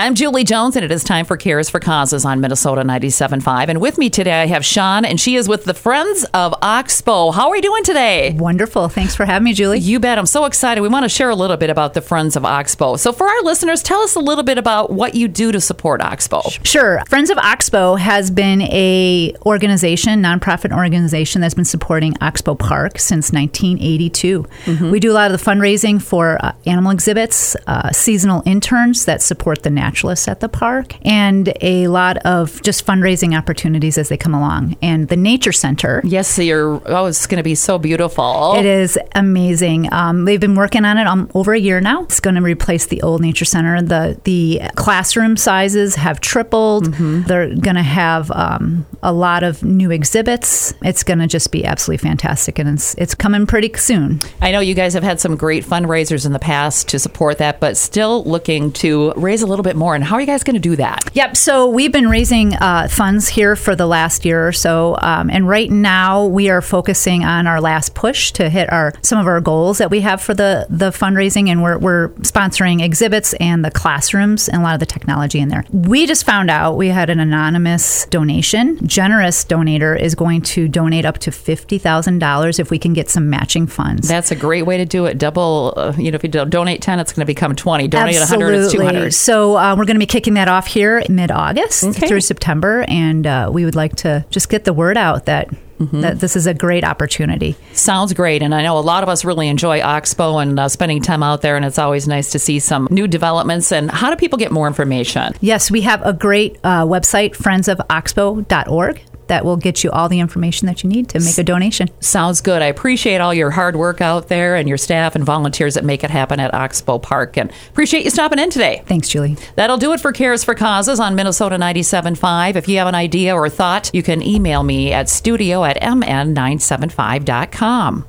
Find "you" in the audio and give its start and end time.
9.78-10.00, 15.14-15.28, 54.60-54.74, 60.20-60.26, 85.96-86.10, 86.22-86.28, 109.84-109.90, 110.82-110.90, 118.04-118.10, 122.66-122.78, 123.94-124.02